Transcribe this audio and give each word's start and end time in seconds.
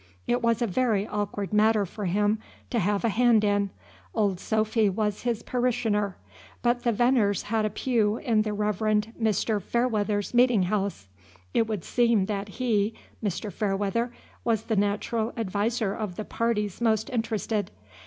It 0.25 0.41
was 0.41 0.63
a 0.63 0.65
very 0.65 1.05
awkward 1.05 1.53
matter 1.53 1.85
for 1.85 2.05
him 2.05 2.39
to 2.71 2.79
have 2.79 3.05
a 3.05 3.09
hand 3.09 3.43
in. 3.43 3.69
Old 4.15 4.39
Sophy 4.39 4.89
was 4.89 5.21
his 5.21 5.43
parishioner, 5.43 6.17
but 6.63 6.81
the 6.81 6.91
Veneers 6.91 7.43
had 7.43 7.65
a 7.65 7.69
pew 7.69 8.17
in 8.17 8.41
the 8.41 8.51
Reverend 8.51 9.13
Mr. 9.21 9.61
Fairweather's 9.61 10.33
meeting 10.33 10.63
house. 10.63 11.07
It 11.53 11.67
would 11.67 11.83
seem 11.83 12.25
that 12.25 12.47
he, 12.47 12.95
Mr. 13.23 13.53
Fairweather, 13.53 14.11
was 14.43 14.63
the 14.63 14.75
natural 14.75 15.33
adviser 15.37 15.93
of 15.93 16.15
the 16.15 16.25
parties 16.25 16.81
most 16.81 17.11
interested. 17.11 17.69